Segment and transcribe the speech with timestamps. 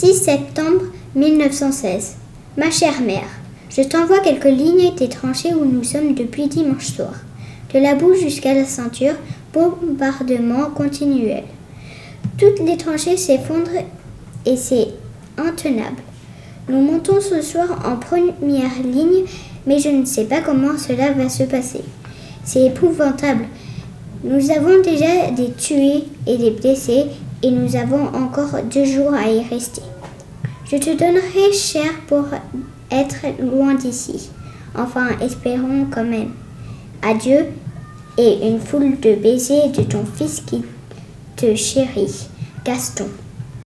[0.00, 0.82] 6 septembre
[1.16, 2.14] 1916.
[2.56, 3.26] Ma chère mère,
[3.68, 7.14] je t'envoie quelques lignes des tranchées où nous sommes depuis dimanche soir.
[7.74, 9.16] De la boue jusqu'à la ceinture,
[9.52, 11.42] bombardement continuel.
[12.38, 13.82] Toutes les tranchées s'effondrent
[14.46, 14.86] et c'est
[15.36, 16.00] intenable.
[16.68, 19.24] Nous montons ce soir en première ligne,
[19.66, 21.82] mais je ne sais pas comment cela va se passer.
[22.44, 23.46] C'est épouvantable.
[24.22, 27.06] Nous avons déjà des tués et des blessés
[27.42, 29.82] et nous avons encore deux jours à y rester.
[30.70, 32.24] Je te donnerai cher pour
[32.90, 34.30] être loin d'ici.
[34.76, 36.32] Enfin, espérons quand même.
[37.02, 37.46] Adieu
[38.16, 40.62] et une foule de baisers de ton fils qui
[41.36, 42.28] te chérit,
[42.64, 43.06] Gaston.